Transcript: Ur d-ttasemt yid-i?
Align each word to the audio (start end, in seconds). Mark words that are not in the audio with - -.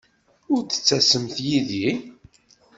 Ur 0.53 0.61
d-ttasemt 0.63 1.37
yid-i? 1.47 1.87